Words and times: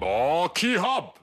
Marky 0.00 0.76
Hub. 0.76 1.14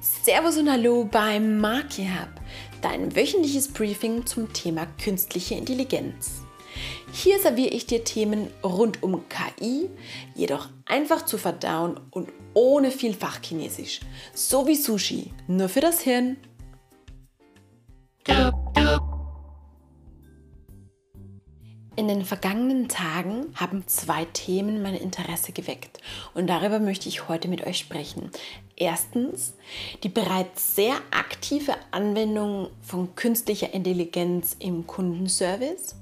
Servus 0.00 0.56
und 0.56 0.70
Hallo 0.70 1.04
beim 1.04 1.58
Marky 1.58 2.06
Hub, 2.06 2.40
dein 2.80 3.14
wöchentliches 3.14 3.72
Briefing 3.72 4.26
zum 4.26 4.52
Thema 4.52 4.86
künstliche 5.02 5.54
Intelligenz. 5.54 6.42
Hier 7.12 7.38
serviere 7.38 7.68
ich 7.68 7.86
dir 7.86 8.04
Themen 8.04 8.48
rund 8.62 9.02
um 9.02 9.22
KI, 9.28 9.88
jedoch 10.34 10.68
einfach 10.86 11.24
zu 11.24 11.38
verdauen 11.38 12.00
und 12.10 12.30
ohne 12.54 12.90
viel 12.90 13.14
Fachchinesisch. 13.14 14.00
So 14.32 14.66
wie 14.66 14.76
Sushi, 14.76 15.32
nur 15.46 15.68
für 15.68 15.80
das 15.80 16.00
Hirn. 16.00 16.36
In 21.96 22.08
den 22.08 22.24
vergangenen 22.24 22.88
Tagen 22.88 23.46
haben 23.54 23.86
zwei 23.86 24.24
Themen 24.24 24.82
mein 24.82 24.96
Interesse 24.96 25.52
geweckt 25.52 26.00
und 26.34 26.48
darüber 26.48 26.80
möchte 26.80 27.08
ich 27.08 27.28
heute 27.28 27.46
mit 27.46 27.64
euch 27.64 27.78
sprechen. 27.78 28.30
Erstens 28.74 29.54
die 30.02 30.08
bereits 30.08 30.74
sehr 30.74 30.96
aktive 31.12 31.74
Anwendung 31.92 32.70
von 32.82 33.14
künstlicher 33.14 33.72
Intelligenz 33.72 34.56
im 34.58 34.88
Kundenservice 34.88 35.94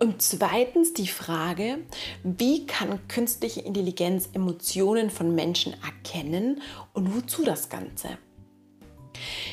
und 0.00 0.20
zweitens 0.20 0.94
die 0.94 1.06
Frage, 1.06 1.78
wie 2.24 2.66
kann 2.66 3.06
künstliche 3.06 3.60
Intelligenz 3.60 4.30
Emotionen 4.32 5.10
von 5.10 5.32
Menschen 5.32 5.74
erkennen 5.84 6.60
und 6.92 7.14
wozu 7.14 7.44
das 7.44 7.68
Ganze? 7.68 8.18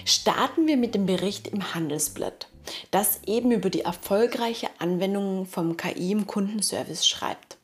Starten 0.05 0.65
wir 0.65 0.77
mit 0.77 0.95
dem 0.95 1.05
Bericht 1.05 1.47
im 1.47 1.75
Handelsblatt, 1.75 2.47
das 2.91 3.21
eben 3.25 3.51
über 3.51 3.69
die 3.69 3.81
erfolgreiche 3.81 4.69
Anwendung 4.79 5.45
vom 5.45 5.77
KI 5.77 6.11
im 6.11 6.27
Kundenservice 6.27 7.07
schreibt. 7.07 7.57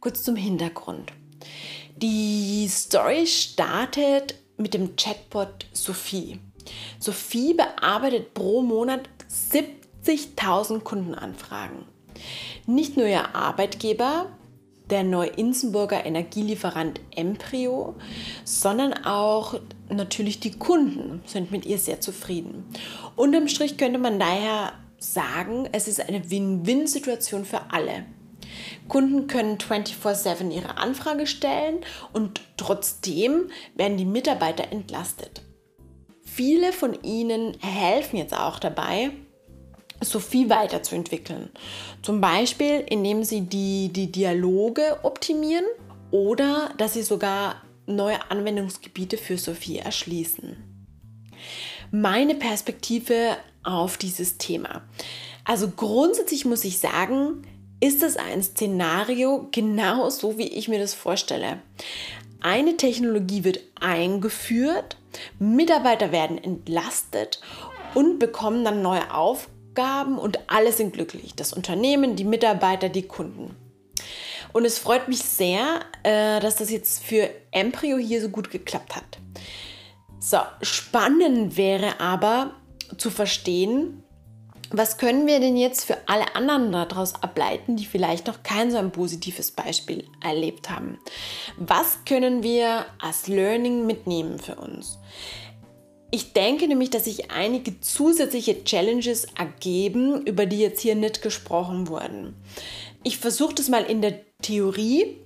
Kurz 0.00 0.22
zum 0.22 0.36
Hintergrund. 0.36 1.12
Die 1.96 2.66
Story 2.68 3.26
startet 3.26 4.34
mit 4.56 4.74
dem 4.74 4.96
Chatbot 4.96 5.66
Sophie. 5.72 6.40
Sophie 6.98 7.54
bearbeitet 7.54 8.34
pro 8.34 8.62
Monat 8.62 9.08
70 9.28 9.82
70.000 10.04 10.80
Kundenanfragen. 10.80 11.84
Nicht 12.66 12.96
nur 12.96 13.06
ihr 13.06 13.34
Arbeitgeber, 13.34 14.26
der 14.92 15.02
Neu-Insenburger 15.04 16.04
Energielieferant 16.04 17.00
Emprio, 17.16 17.96
sondern 18.44 18.92
auch 19.04 19.58
natürlich 19.88 20.38
die 20.38 20.52
Kunden 20.52 21.22
sind 21.24 21.50
mit 21.50 21.64
ihr 21.64 21.78
sehr 21.78 22.00
zufrieden. 22.00 22.68
Unterm 23.16 23.48
Strich 23.48 23.78
könnte 23.78 23.98
man 23.98 24.20
daher 24.20 24.74
sagen, 24.98 25.66
es 25.72 25.88
ist 25.88 26.06
eine 26.06 26.30
Win-Win-Situation 26.30 27.46
für 27.46 27.72
alle. 27.72 28.04
Kunden 28.86 29.28
können 29.28 29.58
24/7 29.58 30.50
ihre 30.50 30.76
Anfrage 30.76 31.26
stellen 31.26 31.78
und 32.12 32.42
trotzdem 32.58 33.48
werden 33.74 33.96
die 33.96 34.04
Mitarbeiter 34.04 34.70
entlastet. 34.70 35.42
Viele 36.22 36.72
von 36.72 37.02
ihnen 37.02 37.56
helfen 37.60 38.18
jetzt 38.18 38.36
auch 38.36 38.58
dabei, 38.58 39.10
Sophie 40.04 40.48
weiterzuentwickeln. 40.50 41.50
Zum 42.02 42.20
Beispiel, 42.20 42.84
indem 42.88 43.24
sie 43.24 43.42
die, 43.42 43.90
die 43.92 44.10
Dialoge 44.10 44.98
optimieren 45.02 45.64
oder 46.10 46.70
dass 46.78 46.94
sie 46.94 47.02
sogar 47.02 47.62
neue 47.86 48.30
Anwendungsgebiete 48.30 49.16
für 49.16 49.38
Sophie 49.38 49.78
erschließen. 49.78 50.56
Meine 51.90 52.34
Perspektive 52.34 53.36
auf 53.62 53.96
dieses 53.96 54.38
Thema. 54.38 54.82
Also 55.44 55.70
grundsätzlich 55.70 56.44
muss 56.44 56.64
ich 56.64 56.78
sagen, 56.78 57.42
ist 57.80 58.02
es 58.02 58.16
ein 58.16 58.42
Szenario 58.42 59.48
genau 59.50 60.08
so, 60.08 60.38
wie 60.38 60.48
ich 60.48 60.68
mir 60.68 60.78
das 60.78 60.94
vorstelle. 60.94 61.60
Eine 62.40 62.76
Technologie 62.76 63.44
wird 63.44 63.60
eingeführt, 63.80 64.96
Mitarbeiter 65.38 66.12
werden 66.12 66.38
entlastet 66.38 67.40
und 67.94 68.18
bekommen 68.18 68.64
dann 68.64 68.82
neue 68.82 69.12
Aufgaben 69.12 69.51
Aufgaben 69.72 70.18
und 70.18 70.38
alle 70.48 70.72
sind 70.72 70.92
glücklich. 70.92 71.34
Das 71.34 71.52
Unternehmen, 71.52 72.14
die 72.14 72.24
Mitarbeiter, 72.24 72.88
die 72.88 73.06
Kunden. 73.08 73.56
Und 74.52 74.66
es 74.66 74.78
freut 74.78 75.08
mich 75.08 75.20
sehr, 75.20 75.80
äh, 76.02 76.40
dass 76.40 76.56
das 76.56 76.70
jetzt 76.70 77.02
für 77.02 77.30
Embryo 77.52 77.96
hier 77.96 78.20
so 78.20 78.28
gut 78.28 78.50
geklappt 78.50 78.94
hat. 78.94 79.18
So, 80.20 80.38
spannend 80.60 81.56
wäre 81.56 82.00
aber 82.00 82.50
zu 82.98 83.10
verstehen, 83.10 84.02
was 84.70 84.98
können 84.98 85.26
wir 85.26 85.40
denn 85.40 85.56
jetzt 85.56 85.84
für 85.84 85.96
alle 86.06 86.34
anderen 86.34 86.72
daraus 86.72 87.14
ableiten, 87.22 87.76
die 87.76 87.86
vielleicht 87.86 88.26
noch 88.26 88.42
kein 88.42 88.70
so 88.70 88.78
ein 88.78 88.92
positives 88.92 89.50
Beispiel 89.50 90.04
erlebt 90.22 90.70
haben? 90.70 90.98
Was 91.56 91.98
können 92.06 92.42
wir 92.42 92.86
als 93.00 93.26
Learning 93.26 93.86
mitnehmen 93.86 94.38
für 94.38 94.56
uns? 94.56 94.98
Ich 96.14 96.34
denke 96.34 96.68
nämlich, 96.68 96.90
dass 96.90 97.04
sich 97.04 97.30
einige 97.30 97.80
zusätzliche 97.80 98.64
Challenges 98.64 99.26
ergeben, 99.34 100.26
über 100.26 100.44
die 100.44 100.58
jetzt 100.58 100.82
hier 100.82 100.94
nicht 100.94 101.22
gesprochen 101.22 101.88
wurden. 101.88 102.36
Ich 103.02 103.16
versuche 103.16 103.54
das 103.54 103.70
mal 103.70 103.82
in 103.84 104.02
der 104.02 104.20
Theorie, 104.42 105.16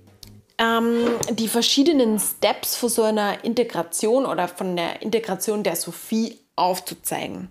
ähm, 0.57 1.03
die 1.33 1.49
verschiedenen 1.49 2.19
Steps 2.19 2.77
für 2.77 2.87
so 2.87 3.03
eine 3.03 3.39
Integration 3.43 4.25
oder 4.25 4.47
von 4.47 4.77
der 4.77 5.01
Integration 5.01 5.61
der 5.61 5.75
Sophie 5.75 6.39
aufzuzeigen. 6.55 7.49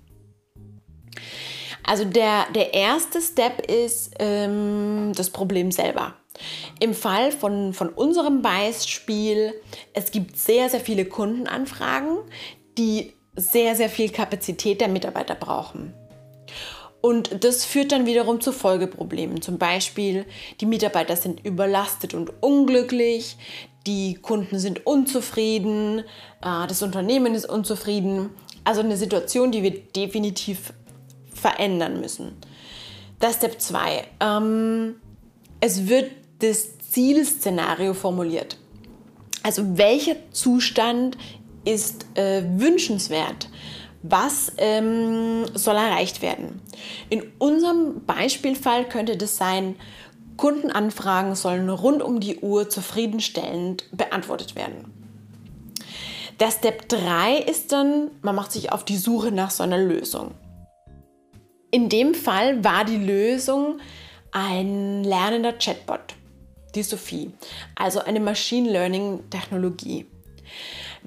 Also 1.84 2.06
der, 2.06 2.46
der 2.54 2.72
erste 2.72 3.20
Step 3.20 3.70
ist 3.70 4.14
ähm, 4.18 5.12
das 5.14 5.28
Problem 5.28 5.70
selber. 5.72 6.14
Im 6.80 6.94
Fall 6.94 7.32
von, 7.32 7.74
von 7.74 7.90
unserem 7.90 8.40
Beispiel, 8.40 9.52
es 9.92 10.10
gibt 10.10 10.38
sehr, 10.38 10.70
sehr 10.70 10.80
viele 10.80 11.04
Kundenanfragen, 11.04 12.16
die 12.78 13.15
sehr, 13.36 13.76
sehr 13.76 13.88
viel 13.88 14.10
Kapazität 14.10 14.80
der 14.80 14.88
Mitarbeiter 14.88 15.34
brauchen. 15.34 15.94
Und 17.00 17.44
das 17.44 17.64
führt 17.64 17.92
dann 17.92 18.06
wiederum 18.06 18.40
zu 18.40 18.52
Folgeproblemen. 18.52 19.40
Zum 19.40 19.58
Beispiel, 19.58 20.24
die 20.60 20.66
Mitarbeiter 20.66 21.14
sind 21.16 21.44
überlastet 21.44 22.14
und 22.14 22.32
unglücklich, 22.40 23.36
die 23.86 24.14
Kunden 24.14 24.58
sind 24.58 24.86
unzufrieden, 24.86 26.00
äh, 26.42 26.66
das 26.66 26.82
Unternehmen 26.82 27.34
ist 27.34 27.48
unzufrieden. 27.48 28.30
Also 28.64 28.80
eine 28.80 28.96
Situation, 28.96 29.52
die 29.52 29.62
wir 29.62 29.70
definitiv 29.70 30.72
verändern 31.32 32.00
müssen. 32.00 32.36
Das 33.20 33.36
Step 33.36 33.60
2. 33.60 34.04
Ähm, 34.20 34.96
es 35.60 35.86
wird 35.88 36.10
das 36.40 36.78
Zielszenario 36.90 37.94
formuliert. 37.94 38.58
Also 39.42 39.78
welcher 39.78 40.16
Zustand 40.32 41.16
ist 41.66 42.06
äh, 42.14 42.42
wünschenswert? 42.56 43.50
Was 44.02 44.52
ähm, 44.58 45.44
soll 45.54 45.76
erreicht 45.76 46.22
werden? 46.22 46.62
In 47.10 47.24
unserem 47.38 48.04
Beispielfall 48.06 48.88
könnte 48.88 49.16
das 49.16 49.36
sein, 49.36 49.76
Kundenanfragen 50.36 51.34
sollen 51.34 51.68
rund 51.68 52.02
um 52.02 52.20
die 52.20 52.38
Uhr 52.38 52.68
zufriedenstellend 52.68 53.84
beantwortet 53.90 54.54
werden. 54.54 54.92
Der 56.38 56.50
Step 56.50 56.88
3 56.88 57.38
ist 57.38 57.72
dann, 57.72 58.10
man 58.20 58.34
macht 58.34 58.52
sich 58.52 58.70
auf 58.70 58.84
die 58.84 58.98
Suche 58.98 59.32
nach 59.32 59.50
so 59.50 59.62
einer 59.62 59.78
Lösung. 59.78 60.32
In 61.70 61.88
dem 61.88 62.14
Fall 62.14 62.62
war 62.62 62.84
die 62.84 62.98
Lösung 62.98 63.80
ein 64.32 65.02
lernender 65.02 65.54
Chatbot, 65.54 66.14
die 66.74 66.82
Sophie, 66.82 67.32
also 67.74 68.00
eine 68.00 68.20
Machine 68.20 68.70
Learning 68.70 69.30
Technologie. 69.30 70.06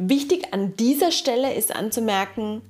Wichtig 0.02 0.54
an 0.54 0.78
dieser 0.78 1.12
Stelle 1.12 1.54
ist 1.54 1.76
anzumerken, 1.76 2.62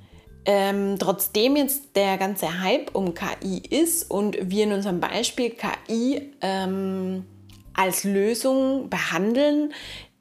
ähm, 0.46 0.98
trotzdem 0.98 1.56
jetzt 1.58 1.96
der 1.96 2.18
ganze 2.18 2.64
Hype 2.64 2.96
um 2.96 3.14
KI 3.14 3.60
ist 3.60 4.10
und 4.10 4.36
wir 4.42 4.64
in 4.64 4.74
unserem 4.74 5.00
Beispiel 5.00 5.52
KI 5.52 6.32
ähm, 6.42 7.28
als 7.76 8.04
Lösung 8.04 8.90
behandeln, 8.90 9.72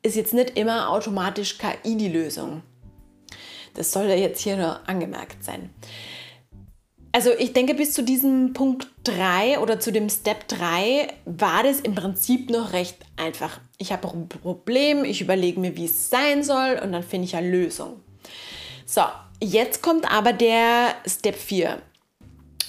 ist 0.03 0.17
jetzt 0.17 0.35
nicht 0.35 0.59
immer 0.59 0.91
automatisch 0.91 1.57
KI 1.57 1.97
die 1.97 2.09
Lösung. 2.09 2.61
Das 3.73 3.91
soll 3.91 4.05
jetzt 4.05 4.43
hier 4.43 4.59
nur 4.59 4.87
angemerkt 4.87 5.43
sein. 5.43 5.71
Also 7.19 7.33
ich 7.37 7.53
denke, 7.53 7.75
bis 7.75 7.95
zu 7.95 8.05
diesem 8.05 8.53
Punkt 8.53 8.87
3 9.03 9.59
oder 9.59 9.81
zu 9.81 9.91
dem 9.91 10.09
Step 10.09 10.47
3 10.47 11.09
war 11.25 11.65
das 11.65 11.81
im 11.81 11.97
Prinzip 11.97 12.49
noch 12.49 12.73
recht 12.73 12.97
einfach. 13.17 13.59
Ich 13.77 13.91
habe 13.91 14.07
ein 14.09 14.29
Problem, 14.29 15.03
ich 15.03 15.21
überlege 15.21 15.59
mir, 15.59 15.77
wie 15.77 15.87
es 15.87 16.11
sein 16.11 16.45
soll 16.45 16.79
und 16.81 16.93
dann 16.93 17.03
finde 17.03 17.25
ich 17.27 17.35
eine 17.35 17.51
Lösung. 17.51 17.99
So, 18.87 19.01
jetzt 19.41 19.83
kommt 19.83 20.09
aber 20.09 20.33
der 20.33 20.95
Step 21.09 21.35
4. 21.35 21.83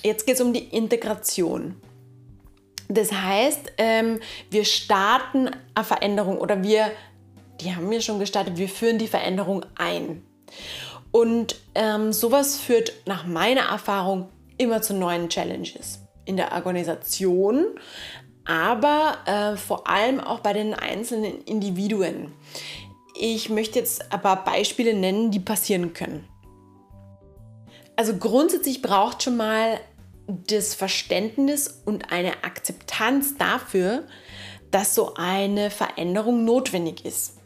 Jetzt 0.04 0.26
geht 0.26 0.34
es 0.34 0.42
um 0.42 0.52
die 0.52 0.64
Integration. 0.70 1.76
Das 2.88 3.12
heißt, 3.12 3.74
ähm, 3.78 4.20
wir 4.50 4.66
starten 4.66 5.52
eine 5.76 5.86
Veränderung 5.86 6.40
oder 6.40 6.64
wir, 6.64 6.92
die 7.62 7.76
haben 7.76 7.92
wir 7.92 8.02
schon 8.02 8.18
gestartet, 8.18 8.58
wir 8.58 8.68
führen 8.68 8.98
die 8.98 9.06
Veränderung 9.06 9.64
ein. 9.76 10.24
Und 11.12 11.56
ähm, 11.76 12.12
sowas 12.14 12.58
führt 12.58 12.94
nach 13.06 13.28
meiner 13.28 13.70
Erfahrung 13.70 14.28
immer 14.60 14.84
zu 14.84 14.94
neuen 14.94 15.30
Challenges 15.30 16.02
in 16.26 16.38
der 16.38 16.54
Organisation, 16.54 17.66
aber 18.46 19.18
äh, 19.26 19.58
vor 19.58 19.88
allem 19.88 20.20
auch 20.20 20.42
bei 20.42 20.54
den 20.54 20.76
einzelnen 20.76 21.42
Individuen. 21.46 22.32
Ich 23.20 23.50
möchte 23.50 23.80
jetzt 23.80 24.12
ein 24.12 24.22
paar 24.22 24.44
Beispiele 24.44 24.94
nennen, 24.94 25.32
die 25.32 25.40
passieren 25.40 25.94
können. 25.94 26.28
Also 27.96 28.16
grundsätzlich 28.16 28.82
braucht 28.82 29.24
schon 29.24 29.38
mal 29.38 29.80
das 30.28 30.76
Verständnis 30.76 31.82
und 31.86 32.12
eine 32.12 32.44
Akzeptanz 32.44 33.38
dafür, 33.38 34.04
dass 34.72 34.94
so 34.96 35.16
eine 35.16 35.72
Veränderung 35.72 36.46
notwendig 36.46 37.04
ist. 37.04 37.39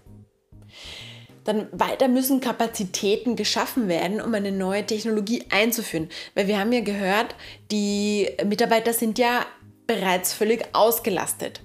Dann 1.43 1.67
weiter 1.71 2.07
müssen 2.07 2.39
Kapazitäten 2.39 3.35
geschaffen 3.35 3.87
werden, 3.87 4.21
um 4.21 4.33
eine 4.33 4.51
neue 4.51 4.85
Technologie 4.85 5.43
einzuführen. 5.49 6.09
Weil 6.35 6.47
wir 6.47 6.59
haben 6.59 6.71
ja 6.71 6.81
gehört, 6.81 7.35
die 7.71 8.29
Mitarbeiter 8.45 8.93
sind 8.93 9.19
ja 9.19 9.45
bereits 9.87 10.33
völlig 10.33 10.65
ausgelastet. 10.73 11.61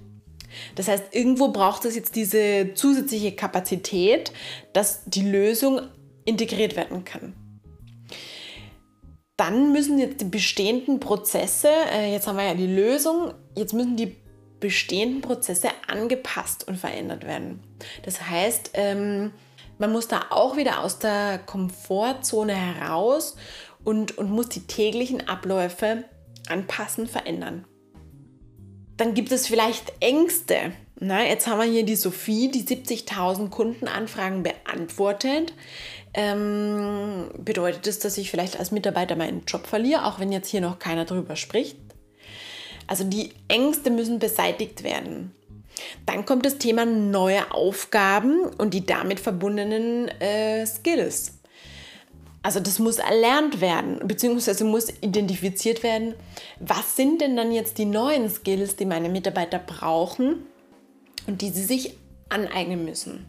Das 0.75 0.88
heißt, 0.88 1.04
irgendwo 1.12 1.48
braucht 1.48 1.84
es 1.84 1.94
jetzt 1.94 2.16
diese 2.16 2.72
zusätzliche 2.75 3.32
Kapazität, 3.32 4.32
dass 4.72 5.04
die 5.04 5.28
Lösung 5.28 5.80
integriert 6.25 6.76
werden 6.76 7.04
kann. 7.04 7.34
Dann 9.36 9.72
müssen 9.72 9.98
jetzt 9.98 10.20
die 10.20 10.25
bestehenden 10.25 10.98
Prozesse, 10.98 11.69
äh, 11.92 12.12
jetzt 12.12 12.26
haben 12.26 12.36
wir 12.36 12.46
ja 12.46 12.54
die 12.54 12.66
Lösung, 12.66 13.32
jetzt 13.54 13.72
müssen 13.72 13.96
die 13.96 14.16
bestehenden 14.58 15.20
Prozesse 15.20 15.69
angepasst 15.86 16.66
und 16.66 16.76
verändert 16.76 17.25
werden. 17.25 17.60
Das 18.02 18.28
heißt, 18.28 18.72
ähm, 18.75 19.30
man 19.78 19.92
muss 19.92 20.08
da 20.08 20.26
auch 20.30 20.56
wieder 20.56 20.82
aus 20.82 20.98
der 20.98 21.38
Komfortzone 21.38 22.54
heraus 22.54 23.36
und, 23.84 24.19
und 24.19 24.30
muss 24.30 24.48
die 24.48 24.66
täglichen 24.66 25.28
Abläufe 25.28 26.04
anpassen, 26.48 27.06
verändern. 27.06 27.64
Dann 28.96 29.14
gibt 29.14 29.30
es 29.30 29.46
vielleicht 29.46 29.92
Ängste. 30.00 30.72
Na, 30.98 31.25
jetzt 31.25 31.46
haben 31.46 31.60
wir 31.60 31.70
hier 31.70 31.84
die 31.84 31.94
Sophie, 31.94 32.50
die 32.50 32.64
70.000 32.64 33.50
Kundenanfragen 33.50 34.42
beantwortet. 34.42 35.52
Ähm, 36.14 37.30
bedeutet 37.38 37.86
das, 37.86 38.00
dass 38.00 38.19
ich 38.19 38.30
vielleicht 38.30 38.58
als 38.58 38.72
Mitarbeiter 38.72 39.14
meinen 39.14 39.44
Job 39.46 39.66
verliere, 39.66 40.04
auch 40.06 40.19
wenn 40.19 40.32
jetzt 40.32 40.48
hier 40.48 40.60
noch 40.60 40.80
keiner 40.80 41.04
drüber 41.04 41.36
spricht? 41.36 41.76
Also 42.88 43.04
die 43.04 43.32
Ängste 43.46 43.90
müssen 43.90 44.19
beseitigt 44.19 44.82
werden. 44.82 45.32
Dann 46.06 46.25
kommt 46.25 46.46
das 46.46 46.58
Thema 46.58 46.85
neue 46.85 47.52
Aufgaben 47.52 48.43
und 48.58 48.75
die 48.75 48.85
damit 48.85 49.20
verbundenen 49.20 50.08
äh, 50.20 50.67
Skills. 50.67 51.38
Also 52.43 52.61
das 52.61 52.79
muss 52.79 52.99
erlernt 52.99 53.61
werden, 53.61 53.99
beziehungsweise 54.06 54.64
muss 54.64 54.88
identifiziert 55.00 55.82
werden, 55.82 56.14
was 56.61 56.96
sind 56.96 57.20
denn 57.20 57.37
dann 57.37 57.52
jetzt 57.52 57.79
die 57.79 57.85
neuen 57.85 58.31
Skills, 58.31 58.76
die 58.76 58.87
meine 58.87 59.08
Mitarbeiter 59.08 59.58
brauchen 59.58 60.46
und 61.26 61.43
die 61.43 61.50
sie 61.50 61.64
sich 61.64 61.96
aneignen 62.29 62.85
müssen. 62.85 63.26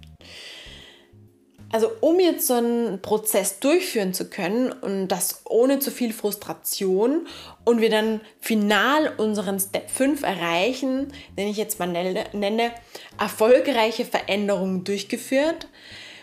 Also 1.72 1.92
um 2.02 2.20
jetzt 2.20 2.48
so 2.48 2.56
einen 2.56 3.02
Prozess 3.02 3.60
durchführen 3.60 4.14
zu 4.14 4.30
können 4.30 4.72
und 4.72 5.08
das 5.10 5.42
ohne 5.46 5.80
zu 5.80 5.92
viel 5.92 6.14
Frustration 6.14 7.28
und 7.64 7.80
wir 7.80 7.92
dann 7.92 8.22
final 8.40 9.14
unseren 9.18 9.60
Step 9.60 9.90
5 9.92 10.24
erreichen, 10.24 11.14
den 11.38 11.48
ich 11.48 11.58
jetzt 11.58 11.80
mal 11.80 11.88
nenne, 11.88 12.72
erfolgreiche 13.20 14.06
Veränderungen 14.06 14.84
durchgeführt, 14.84 15.68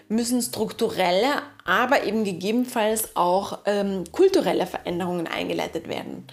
müssen 0.09 0.41
strukturelle, 0.43 1.43
aber 1.65 2.05
eben 2.05 2.25
gegebenenfalls 2.25 3.17
auch 3.17 3.61
ähm, 3.67 4.05
kulturelle 4.13 4.67
Veränderungen 4.67 5.27
eingeleitet 5.27 5.89
werden. 5.89 6.27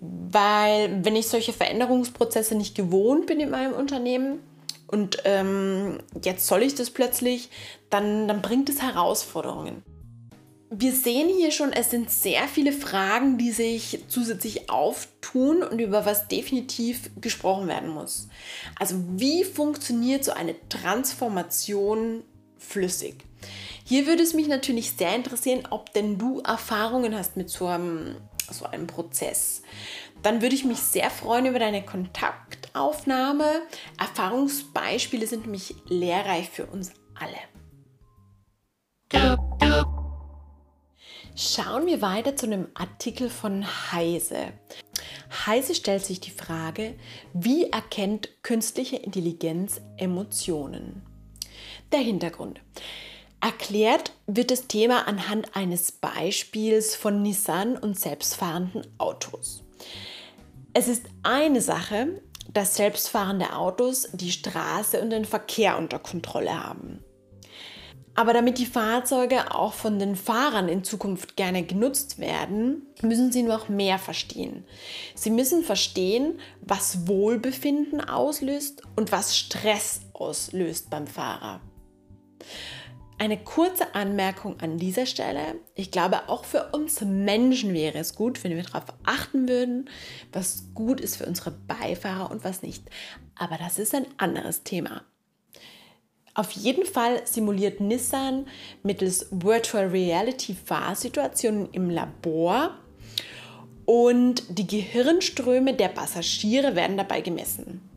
Weil 0.00 1.04
wenn 1.04 1.16
ich 1.16 1.28
solche 1.28 1.52
Veränderungsprozesse 1.52 2.54
nicht 2.54 2.76
gewohnt 2.76 3.26
bin 3.26 3.40
in 3.40 3.50
meinem 3.50 3.72
Unternehmen, 3.72 4.40
und 4.88 5.18
ähm, 5.24 5.98
jetzt 6.24 6.46
soll 6.46 6.62
ich 6.62 6.74
das 6.74 6.90
plötzlich, 6.90 7.50
dann, 7.90 8.26
dann 8.26 8.42
bringt 8.42 8.68
es 8.68 8.82
Herausforderungen. 8.82 9.82
Wir 10.70 10.92
sehen 10.92 11.28
hier 11.28 11.50
schon, 11.50 11.72
es 11.72 11.90
sind 11.90 12.10
sehr 12.10 12.46
viele 12.46 12.72
Fragen, 12.72 13.38
die 13.38 13.52
sich 13.52 14.04
zusätzlich 14.08 14.68
auftun 14.68 15.62
und 15.62 15.78
über 15.78 16.04
was 16.04 16.28
definitiv 16.28 17.10
gesprochen 17.20 17.68
werden 17.68 17.88
muss. 17.88 18.28
Also 18.78 18.96
wie 19.16 19.44
funktioniert 19.44 20.24
so 20.24 20.32
eine 20.32 20.54
Transformation 20.68 22.22
flüssig? 22.58 23.24
Hier 23.84 24.06
würde 24.06 24.22
es 24.22 24.34
mich 24.34 24.48
natürlich 24.48 24.92
sehr 24.92 25.14
interessieren, 25.14 25.66
ob 25.70 25.92
denn 25.94 26.18
du 26.18 26.40
Erfahrungen 26.40 27.16
hast 27.16 27.38
mit 27.38 27.48
so 27.48 27.66
einem, 27.66 28.16
so 28.50 28.66
einem 28.66 28.86
Prozess 28.86 29.62
dann 30.22 30.42
würde 30.42 30.54
ich 30.54 30.64
mich 30.64 30.78
sehr 30.78 31.10
freuen 31.10 31.46
über 31.46 31.58
deine 31.58 31.84
Kontaktaufnahme. 32.72 33.62
Erfahrungsbeispiele 33.98 35.26
sind 35.26 35.42
nämlich 35.42 35.74
lehrreich 35.86 36.48
für 36.48 36.66
uns 36.66 36.92
alle. 37.14 37.36
Schauen 41.36 41.86
wir 41.86 42.02
weiter 42.02 42.36
zu 42.36 42.46
einem 42.46 42.68
Artikel 42.74 43.30
von 43.30 43.64
Heise. 43.92 44.52
Heise 45.46 45.74
stellt 45.74 46.04
sich 46.04 46.20
die 46.20 46.30
Frage, 46.30 46.94
wie 47.32 47.70
erkennt 47.70 48.42
künstliche 48.42 48.96
Intelligenz 48.96 49.80
Emotionen? 49.96 51.02
Der 51.92 52.00
Hintergrund. 52.00 52.60
Erklärt 53.40 54.12
wird 54.26 54.50
das 54.50 54.66
Thema 54.66 55.06
anhand 55.06 55.54
eines 55.54 55.92
Beispiels 55.92 56.96
von 56.96 57.22
Nissan 57.22 57.76
und 57.76 57.98
selbstfahrenden 57.98 58.84
Autos. 58.98 59.62
Es 60.74 60.88
ist 60.88 61.06
eine 61.22 61.60
Sache, 61.60 62.20
dass 62.52 62.76
selbstfahrende 62.76 63.54
Autos 63.54 64.08
die 64.12 64.32
Straße 64.32 65.00
und 65.00 65.10
den 65.10 65.24
Verkehr 65.24 65.78
unter 65.78 65.98
Kontrolle 65.98 66.64
haben. 66.64 67.04
Aber 68.18 68.32
damit 68.32 68.58
die 68.58 68.66
Fahrzeuge 68.66 69.54
auch 69.54 69.74
von 69.74 70.00
den 70.00 70.16
Fahrern 70.16 70.68
in 70.68 70.82
Zukunft 70.82 71.36
gerne 71.36 71.62
genutzt 71.62 72.18
werden, 72.18 72.82
müssen 73.00 73.30
sie 73.30 73.44
noch 73.44 73.68
mehr 73.68 73.96
verstehen. 74.00 74.64
Sie 75.14 75.30
müssen 75.30 75.62
verstehen, 75.62 76.40
was 76.60 77.06
Wohlbefinden 77.06 78.00
auslöst 78.00 78.82
und 78.96 79.12
was 79.12 79.36
Stress 79.36 80.00
auslöst 80.14 80.90
beim 80.90 81.06
Fahrer. 81.06 81.60
Eine 83.20 83.36
kurze 83.36 83.96
Anmerkung 83.96 84.60
an 84.60 84.78
dieser 84.78 85.04
Stelle. 85.04 85.56
Ich 85.74 85.90
glaube, 85.90 86.28
auch 86.28 86.44
für 86.44 86.68
uns 86.70 87.00
Menschen 87.00 87.74
wäre 87.74 87.98
es 87.98 88.14
gut, 88.14 88.44
wenn 88.44 88.54
wir 88.54 88.62
darauf 88.62 88.84
achten 89.04 89.48
würden, 89.48 89.90
was 90.32 90.66
gut 90.72 91.00
ist 91.00 91.16
für 91.16 91.26
unsere 91.26 91.50
Beifahrer 91.50 92.30
und 92.30 92.44
was 92.44 92.62
nicht. 92.62 92.84
Aber 93.34 93.58
das 93.58 93.80
ist 93.80 93.92
ein 93.92 94.06
anderes 94.18 94.62
Thema. 94.62 95.02
Auf 96.34 96.52
jeden 96.52 96.86
Fall 96.86 97.26
simuliert 97.26 97.80
Nissan 97.80 98.46
mittels 98.84 99.26
Virtual 99.32 99.88
Reality 99.88 100.54
Fahrsituationen 100.54 101.70
im 101.72 101.90
Labor 101.90 102.78
und 103.84 104.44
die 104.48 104.68
Gehirnströme 104.68 105.74
der 105.74 105.88
Passagiere 105.88 106.76
werden 106.76 106.96
dabei 106.96 107.22
gemessen. 107.22 107.87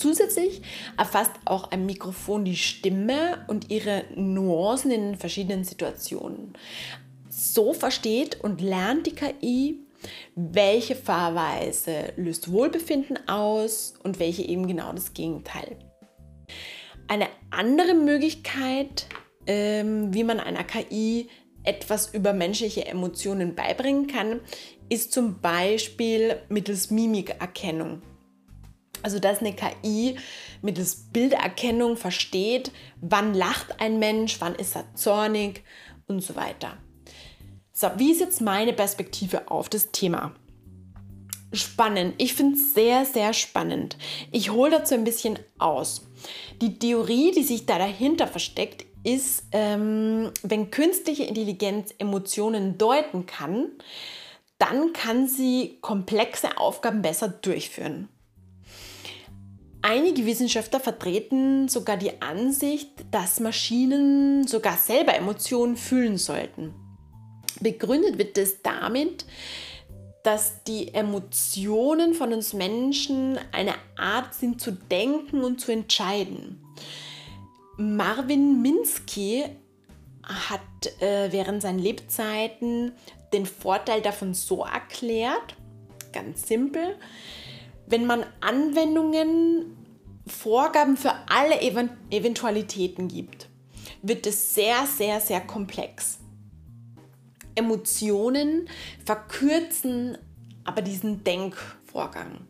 Zusätzlich 0.00 0.62
erfasst 0.96 1.32
auch 1.44 1.72
ein 1.72 1.84
Mikrofon 1.84 2.46
die 2.46 2.56
Stimme 2.56 3.44
und 3.48 3.70
ihre 3.70 4.04
Nuancen 4.16 4.90
in 4.90 5.16
verschiedenen 5.16 5.64
Situationen. 5.64 6.54
So 7.28 7.74
versteht 7.74 8.40
und 8.40 8.62
lernt 8.62 9.06
die 9.06 9.14
KI, 9.14 9.78
welche 10.34 10.96
Fahrweise 10.96 12.14
löst 12.16 12.50
Wohlbefinden 12.50 13.28
aus 13.28 13.92
und 14.02 14.18
welche 14.18 14.42
eben 14.42 14.66
genau 14.66 14.90
das 14.94 15.12
Gegenteil. 15.12 15.76
Eine 17.06 17.28
andere 17.50 17.92
Möglichkeit, 17.92 19.06
ähm, 19.46 20.14
wie 20.14 20.24
man 20.24 20.40
einer 20.40 20.64
KI 20.64 21.28
etwas 21.62 22.14
über 22.14 22.32
menschliche 22.32 22.86
Emotionen 22.86 23.54
beibringen 23.54 24.06
kann, 24.06 24.40
ist 24.88 25.12
zum 25.12 25.42
Beispiel 25.42 26.36
mittels 26.48 26.90
Mimikerkennung. 26.90 28.00
Also 29.02 29.18
dass 29.18 29.40
eine 29.40 29.54
KI 29.54 30.16
mittels 30.62 30.96
Bilderkennung 31.12 31.96
versteht, 31.96 32.70
wann 33.00 33.34
lacht 33.34 33.80
ein 33.80 33.98
Mensch, 33.98 34.36
wann 34.40 34.54
ist 34.54 34.76
er 34.76 34.94
zornig 34.94 35.62
und 36.06 36.22
so 36.22 36.36
weiter. 36.36 36.76
So, 37.72 37.88
wie 37.96 38.12
ist 38.12 38.20
jetzt 38.20 38.40
meine 38.40 38.72
Perspektive 38.72 39.50
auf 39.50 39.68
das 39.68 39.90
Thema? 39.90 40.34
Spannend. 41.52 42.14
Ich 42.18 42.34
finde 42.34 42.56
es 42.56 42.74
sehr, 42.74 43.04
sehr 43.04 43.32
spannend. 43.32 43.96
Ich 44.30 44.50
hole 44.50 44.70
dazu 44.70 44.94
ein 44.94 45.04
bisschen 45.04 45.38
aus. 45.58 46.06
Die 46.60 46.78
Theorie, 46.78 47.32
die 47.32 47.42
sich 47.42 47.66
da 47.66 47.78
dahinter 47.78 48.28
versteckt, 48.28 48.84
ist, 49.02 49.44
ähm, 49.52 50.30
wenn 50.42 50.70
künstliche 50.70 51.24
Intelligenz 51.24 51.94
Emotionen 51.98 52.78
deuten 52.78 53.26
kann, 53.26 53.70
dann 54.58 54.92
kann 54.92 55.26
sie 55.26 55.78
komplexe 55.80 56.58
Aufgaben 56.58 57.02
besser 57.02 57.28
durchführen. 57.28 58.08
Einige 59.82 60.26
Wissenschaftler 60.26 60.78
vertreten 60.78 61.68
sogar 61.68 61.96
die 61.96 62.20
Ansicht, 62.20 62.90
dass 63.10 63.40
Maschinen 63.40 64.46
sogar 64.46 64.76
selber 64.76 65.14
Emotionen 65.14 65.76
fühlen 65.76 66.18
sollten. 66.18 66.74
Begründet 67.60 68.18
wird 68.18 68.36
es 68.36 68.62
damit, 68.62 69.24
dass 70.22 70.62
die 70.64 70.92
Emotionen 70.92 72.14
von 72.14 72.32
uns 72.32 72.52
Menschen 72.52 73.38
eine 73.52 73.74
Art 73.96 74.34
sind 74.34 74.60
zu 74.60 74.72
denken 74.72 75.42
und 75.42 75.60
zu 75.60 75.72
entscheiden. 75.72 76.62
Marvin 77.78 78.60
Minsky 78.60 79.44
hat 80.22 80.60
äh, 81.00 81.32
während 81.32 81.62
seinen 81.62 81.78
Lebzeiten 81.78 82.92
den 83.32 83.46
Vorteil 83.46 84.02
davon 84.02 84.34
so 84.34 84.64
erklärt, 84.64 85.56
ganz 86.12 86.46
simpel, 86.46 86.96
wenn 87.90 88.06
man 88.06 88.24
Anwendungen, 88.40 89.76
Vorgaben 90.26 90.96
für 90.96 91.12
alle 91.28 91.60
Even 91.60 91.90
Eventualitäten 92.10 93.08
gibt, 93.08 93.48
wird 94.02 94.26
es 94.26 94.54
sehr, 94.54 94.86
sehr, 94.86 95.20
sehr 95.20 95.40
komplex. 95.40 96.18
Emotionen 97.56 98.68
verkürzen 99.04 100.16
aber 100.64 100.82
diesen 100.82 101.24
Denkvorgang. 101.24 102.46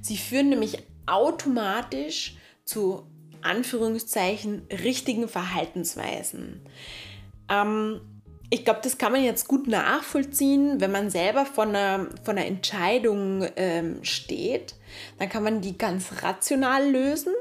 Sie 0.00 0.16
führen 0.16 0.48
nämlich 0.48 0.78
automatisch 1.06 2.36
zu 2.64 3.06
Anführungszeichen 3.42 4.66
richtigen 4.70 5.28
Verhaltensweisen. 5.28 6.62
Ähm, 7.48 8.00
ich 8.50 8.64
glaube, 8.64 8.80
das 8.82 8.96
kann 8.96 9.12
man 9.12 9.22
jetzt 9.22 9.46
gut 9.46 9.68
nachvollziehen, 9.68 10.80
wenn 10.80 10.90
man 10.90 11.10
selber 11.10 11.44
vor 11.44 11.64
einer, 11.64 12.06
vor 12.22 12.32
einer 12.32 12.46
Entscheidung 12.46 13.46
ähm, 13.56 14.02
steht. 14.02 14.74
Dann 15.18 15.28
kann 15.28 15.42
man 15.42 15.60
die 15.60 15.76
ganz 15.76 16.22
rational 16.22 16.90
lösen. 16.90 17.34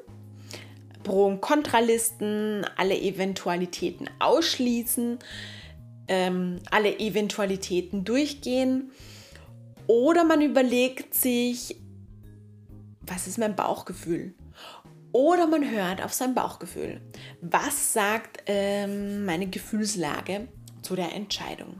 Pro- 1.04 1.28
und 1.28 1.40
Kontralisten, 1.40 2.66
alle 2.76 3.00
Eventualitäten 3.00 4.10
ausschließen, 4.20 5.20
ähm, 6.10 6.60
alle 6.70 7.00
Eventualitäten 7.00 8.04
durchgehen. 8.04 8.92
Oder 9.88 10.26
man 10.26 10.42
überlegt 10.42 11.14
sich, 11.14 11.78
was 13.00 13.28
ist 13.28 13.38
mein 13.38 13.56
Bauchgefühl? 13.56 14.34
Oder 15.14 15.48
man 15.48 15.72
hört 15.72 16.04
auf 16.04 16.12
sein 16.12 16.36
Bauchgefühl. 16.36 17.00
Was 17.40 17.94
sagt 17.94 18.44
ähm, 18.48 19.24
meine 19.24 19.48
Gefühlslage 19.48 20.50
zu 20.88 20.96
der 20.96 21.13
Entscheidung? 21.13 21.75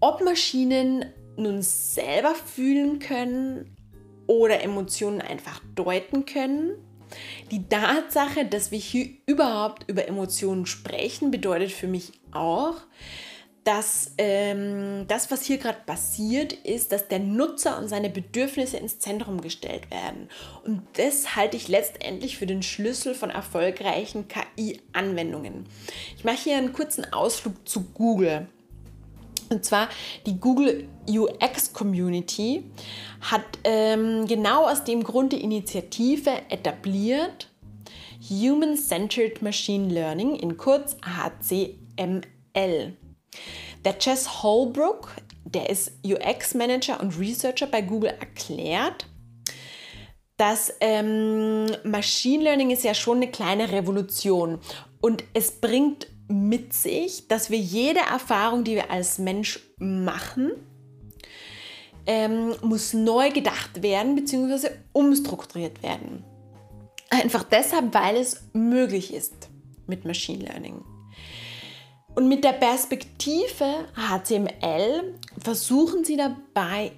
Ob 0.00 0.22
Maschinen 0.22 1.06
nun 1.36 1.62
selber 1.62 2.34
fühlen 2.34 2.98
können 2.98 3.74
oder 4.26 4.62
Emotionen 4.62 5.22
einfach 5.22 5.62
deuten 5.74 6.26
können. 6.26 6.76
Die 7.50 7.68
Tatsache, 7.68 8.44
dass 8.44 8.70
wir 8.70 8.78
hier 8.78 9.08
überhaupt 9.26 9.88
über 9.88 10.06
Emotionen 10.06 10.66
sprechen, 10.66 11.30
bedeutet 11.30 11.72
für 11.72 11.88
mich 11.88 12.12
auch, 12.32 12.76
dass 13.64 14.12
ähm, 14.16 15.04
das, 15.06 15.30
was 15.30 15.44
hier 15.44 15.58
gerade 15.58 15.80
passiert, 15.84 16.52
ist, 16.52 16.92
dass 16.92 17.08
der 17.08 17.18
Nutzer 17.18 17.78
und 17.78 17.88
seine 17.88 18.08
Bedürfnisse 18.08 18.78
ins 18.78 18.98
Zentrum 18.98 19.40
gestellt 19.40 19.90
werden. 19.90 20.28
Und 20.64 20.82
das 20.94 21.36
halte 21.36 21.56
ich 21.56 21.68
letztendlich 21.68 22.38
für 22.38 22.46
den 22.46 22.62
Schlüssel 22.62 23.14
von 23.14 23.30
erfolgreichen 23.30 24.26
KI-Anwendungen. 24.28 25.66
Ich 26.16 26.24
mache 26.24 26.38
hier 26.38 26.56
einen 26.56 26.72
kurzen 26.72 27.12
Ausflug 27.12 27.68
zu 27.68 27.84
Google. 27.92 28.48
Und 29.50 29.64
zwar 29.64 29.88
die 30.26 30.38
Google 30.38 30.88
UX 31.08 31.72
Community 31.72 32.64
hat 33.20 33.44
ähm, 33.64 34.26
genau 34.26 34.66
aus 34.66 34.84
dem 34.84 35.02
Grund 35.02 35.32
die 35.32 35.42
Initiative 35.42 36.30
etabliert, 36.48 37.48
Human 38.30 38.76
Centered 38.76 39.42
Machine 39.42 39.92
Learning, 39.92 40.36
in 40.36 40.56
kurz 40.56 40.96
HCML. 41.04 42.94
Der 43.84 43.96
Jess 44.00 44.42
Holbrook, 44.42 45.14
der 45.44 45.70
ist 45.70 45.92
UX-Manager 46.04 47.00
und 47.00 47.18
Researcher 47.18 47.66
bei 47.66 47.82
Google, 47.82 48.10
erklärt, 48.20 49.06
dass 50.36 50.72
ähm, 50.80 51.66
Machine 51.84 52.44
Learning 52.44 52.70
ist 52.70 52.84
ja 52.84 52.94
schon 52.94 53.18
eine 53.18 53.30
kleine 53.30 53.72
Revolution 53.72 54.58
und 55.00 55.24
es 55.34 55.52
bringt 55.52 56.08
mit 56.28 56.72
sich, 56.72 57.28
dass 57.28 57.50
wir 57.50 57.58
jede 57.58 58.00
Erfahrung, 58.00 58.64
die 58.64 58.76
wir 58.76 58.90
als 58.90 59.18
Mensch 59.18 59.60
machen, 59.78 60.52
ähm, 62.06 62.54
muss 62.62 62.92
neu 62.94 63.30
gedacht 63.30 63.82
werden 63.82 64.14
bzw. 64.14 64.70
umstrukturiert 64.92 65.82
werden. 65.82 66.24
Einfach 67.10 67.42
deshalb, 67.42 67.92
weil 67.92 68.16
es 68.16 68.42
möglich 68.52 69.12
ist 69.12 69.48
mit 69.86 70.04
Machine 70.04 70.44
Learning. 70.44 70.84
Und 72.14 72.28
mit 72.28 72.44
der 72.44 72.52
Perspektive 72.52 73.86
HTML 73.94 75.14
versuchen 75.38 76.04
sie 76.04 76.16
dabei, 76.16 76.92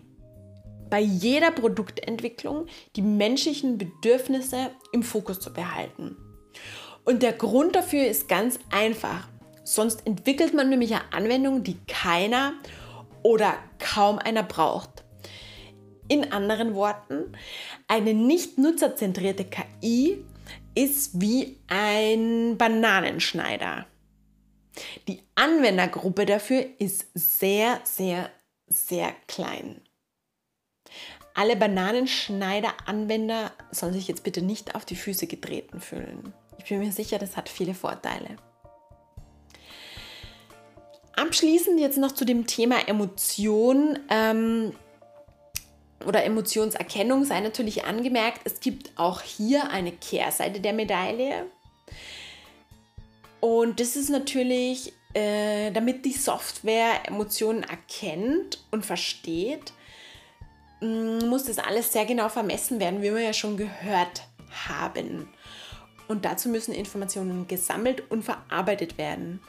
bei 0.92 1.00
jeder 1.00 1.50
Produktentwicklung 1.52 2.66
die 2.96 3.02
menschlichen 3.02 3.78
Bedürfnisse 3.78 4.70
im 4.92 5.02
Fokus 5.02 5.40
zu 5.40 5.50
behalten. 5.52 6.16
Und 7.04 7.22
der 7.22 7.32
Grund 7.32 7.74
dafür 7.74 8.06
ist 8.06 8.28
ganz 8.28 8.58
einfach. 8.70 9.28
Sonst 9.64 10.06
entwickelt 10.06 10.52
man 10.52 10.68
nämlich 10.68 10.92
eine 10.92 11.12
Anwendung, 11.12 11.62
die 11.62 11.78
keiner 11.88 12.52
oder 13.22 13.54
kaum 13.78 14.18
einer 14.18 14.42
braucht. 14.42 15.04
In 16.08 16.30
anderen 16.30 16.74
Worten, 16.74 17.32
eine 17.88 18.12
nicht 18.12 18.58
nutzerzentrierte 18.58 19.46
KI 19.46 20.22
ist 20.74 21.20
wie 21.20 21.58
ein 21.68 22.56
Bananenschneider. 22.58 23.86
Die 25.08 25.22
Anwendergruppe 25.34 26.26
dafür 26.26 26.64
ist 26.78 27.06
sehr, 27.14 27.80
sehr, 27.84 28.30
sehr 28.66 29.14
klein. 29.26 29.80
Alle 31.34 31.56
Bananenschneider-Anwender 31.56 33.52
sollen 33.70 33.94
sich 33.94 34.06
jetzt 34.08 34.22
bitte 34.22 34.42
nicht 34.42 34.74
auf 34.74 34.84
die 34.84 34.96
Füße 34.96 35.26
getreten 35.26 35.80
fühlen. 35.80 36.34
Ich 36.58 36.66
bin 36.66 36.80
mir 36.80 36.92
sicher, 36.92 37.18
das 37.18 37.36
hat 37.36 37.48
viele 37.48 37.74
Vorteile. 37.74 38.36
Abschließend 41.14 41.80
jetzt 41.80 41.98
noch 41.98 42.12
zu 42.12 42.24
dem 42.24 42.46
Thema 42.46 42.88
Emotion 42.88 43.98
ähm, 44.08 44.74
oder 46.06 46.24
Emotionserkennung 46.24 47.24
sei 47.24 47.40
natürlich 47.40 47.84
angemerkt, 47.84 48.40
es 48.44 48.60
gibt 48.60 48.92
auch 48.96 49.20
hier 49.20 49.70
eine 49.70 49.92
Kehrseite 49.92 50.60
der 50.60 50.72
Medaille. 50.72 51.46
Und 53.42 53.80
das 53.80 53.96
ist 53.96 54.08
natürlich, 54.08 54.92
äh, 55.14 55.72
damit 55.72 56.04
die 56.04 56.12
Software 56.12 57.08
Emotionen 57.08 57.64
erkennt 57.64 58.64
und 58.70 58.86
versteht, 58.86 59.72
mm, 60.80 61.26
muss 61.28 61.46
das 61.46 61.58
alles 61.58 61.92
sehr 61.92 62.06
genau 62.06 62.28
vermessen 62.28 62.78
werden, 62.78 63.02
wie 63.02 63.12
wir 63.12 63.20
ja 63.20 63.32
schon 63.32 63.56
gehört 63.56 64.22
haben. 64.68 65.28
Und 66.06 66.24
dazu 66.24 66.50
müssen 66.50 66.72
Informationen 66.72 67.48
gesammelt 67.48 68.08
und 68.12 68.22
verarbeitet 68.22 68.96
werden. 68.96 69.40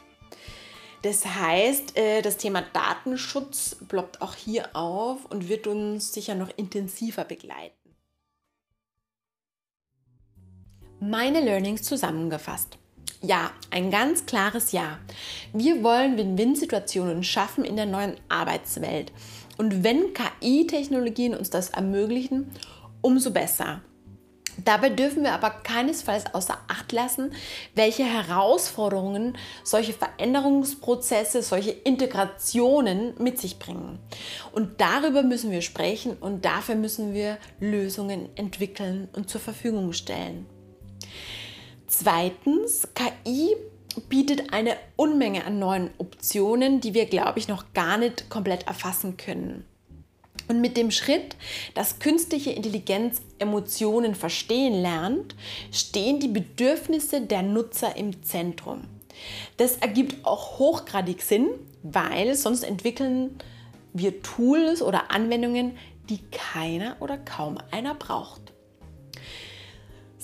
Das 1.04 1.24
heißt, 1.24 1.96
äh, 1.96 2.24
das 2.24 2.38
Thema 2.38 2.64
Datenschutz 2.74 3.76
ploppt 3.90 4.24
auch 4.24 4.34
hier 4.34 4.76
auf 4.76 5.26
und 5.26 5.50
wird 5.50 5.68
uns 5.68 6.12
sicher 6.12 6.34
noch 6.34 6.50
intensiver 6.58 7.26
begleiten. 7.26 7.96
Meine 11.00 11.42
Learnings 11.42 11.84
zusammengefasst. 11.84 12.80
Ja, 13.26 13.52
ein 13.72 13.90
ganz 13.90 14.26
klares 14.26 14.74
Ja. 14.74 15.00
Wir 15.54 15.82
wollen 15.82 16.18
Win-Win-Situationen 16.18 17.24
schaffen 17.24 17.64
in 17.64 17.78
der 17.78 17.86
neuen 17.86 18.16
Arbeitswelt. 18.28 19.14
Und 19.58 19.82
wenn 19.82 20.14
KI-Technologien 20.14 21.34
uns 21.34 21.50
das 21.50 21.70
ermöglichen, 21.70 22.52
umso 23.02 23.32
besser. 23.32 23.80
Dabei 24.66 24.90
dürfen 24.90 25.24
wir 25.24 25.32
aber 25.32 25.52
keinesfalls 25.52 26.26
außer 26.34 26.58
Acht 26.68 26.92
lassen, 26.92 27.32
welche 27.76 28.04
Herausforderungen 28.04 29.38
solche 29.64 29.94
Veränderungsprozesse, 29.94 31.42
solche 31.44 31.72
Integrationen 31.72 33.14
mit 33.20 33.40
sich 33.40 33.58
bringen. 33.58 34.00
Und 34.52 34.82
darüber 34.82 35.24
müssen 35.24 35.50
wir 35.50 35.62
sprechen 35.62 36.18
und 36.20 36.44
dafür 36.44 36.76
müssen 36.76 37.14
wir 37.14 37.38
Lösungen 37.62 38.28
entwickeln 38.36 39.08
und 39.14 39.30
zur 39.30 39.40
Verfügung 39.40 39.94
stellen. 39.94 40.46
Zweitens, 41.96 42.88
KI 42.96 43.56
bietet 44.10 44.52
eine 44.52 44.76
Unmenge 44.96 45.46
an 45.46 45.60
neuen 45.60 45.92
Optionen, 46.00 46.82
die 46.82 46.96
wir, 46.96 47.06
glaube 47.06 47.38
ich, 47.38 47.48
noch 47.48 47.72
gar 47.76 48.00
nicht 48.00 48.32
komplett 48.32 48.66
erfassen 48.66 49.16
können. 49.16 49.64
Und 50.48 50.60
mit 50.60 50.76
dem 50.76 50.90
Schritt, 50.90 51.36
dass 51.76 52.00
künstliche 52.00 52.50
Intelligenz 52.50 53.22
Emotionen 53.38 54.16
verstehen 54.16 54.82
lernt, 54.82 55.36
stehen 55.72 56.20
die 56.20 56.30
Bedürfnisse 56.30 57.22
der 57.22 57.44
Nutzer 57.44 57.96
im 57.96 58.24
Zentrum. 58.24 58.86
Das 59.58 59.78
ergibt 59.78 60.26
auch 60.26 60.58
hochgradig 60.58 61.22
Sinn, 61.22 61.48
weil 61.84 62.34
sonst 62.34 62.64
entwickeln 62.64 63.38
wir 63.94 64.24
Tools 64.24 64.82
oder 64.82 65.12
Anwendungen, 65.12 65.78
die 66.10 66.22
keiner 66.32 66.98
oder 67.02 67.20
kaum 67.20 67.60
einer 67.70 67.94
braucht. 67.94 68.53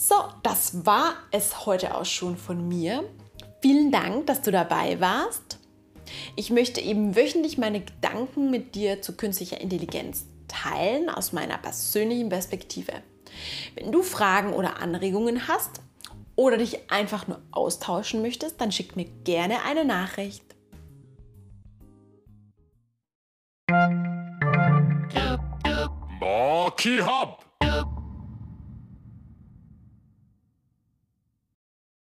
So, 0.01 0.15
das 0.44 0.86
war 0.86 1.15
es 1.29 1.65
heute 1.65 1.94
auch 1.94 2.06
schon 2.06 2.38
von 2.38 2.70
mir. 2.70 3.03
Vielen 3.62 3.91
Dank, 3.91 4.27
dass 4.27 4.41
du 4.41 4.50
dabei 4.50 5.01
warst. 5.01 5.60
Ich 6.38 6.51
möchte 6.51 6.79
eben 6.79 7.18
wöchentlich 7.18 7.58
meine 7.58 7.82
Gedanken 7.82 8.50
mit 8.50 8.75
dir 8.75 9.01
zu 9.01 9.18
künstlicher 9.18 9.60
Intelligenz 9.60 10.24
teilen 10.48 11.10
aus 11.10 11.34
meiner 11.34 11.58
persönlichen 11.58 12.29
Perspektive. 12.29 12.94
Wenn 13.75 13.91
du 13.91 14.01
Fragen 14.01 14.53
oder 14.53 14.82
Anregungen 14.82 15.50
hast 15.50 15.82
oder 16.38 16.56
dich 16.56 16.89
einfach 16.89 17.27
nur 17.27 17.41
austauschen 17.51 18.22
möchtest, 18.22 18.62
dann 18.62 18.72
schick 18.72 18.96
mir 18.96 19.06
gerne 19.25 19.63
eine 19.63 19.84
Nachricht. 19.84 20.46
Monkey 26.22 27.00
Hub! 27.00 27.49